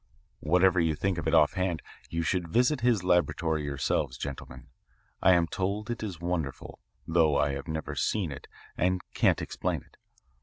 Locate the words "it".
1.27-1.35, 5.91-6.01, 8.31-8.47, 9.83-9.97